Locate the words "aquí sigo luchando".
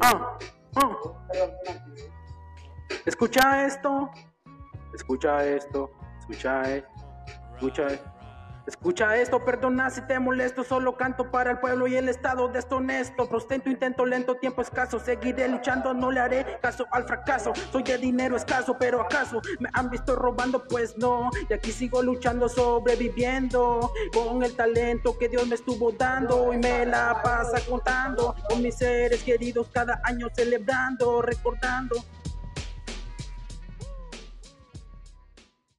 21.54-22.46